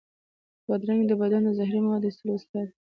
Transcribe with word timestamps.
بادرنګ 0.67 1.01
د 1.07 1.11
بدن 1.21 1.41
د 1.47 1.49
زهري 1.59 1.79
موادو 1.85 2.03
د 2.03 2.05
ایستلو 2.07 2.31
وسیله 2.35 2.59
ده. 2.65 2.69